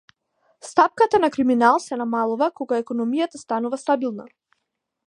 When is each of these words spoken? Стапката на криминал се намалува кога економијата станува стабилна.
Стапката 0.69 1.19
на 1.25 1.29
криминал 1.35 1.77
се 1.83 1.99
намалува 2.01 2.49
кога 2.63 2.81
економијата 2.87 3.45
станува 3.45 3.81
стабилна. 3.87 4.29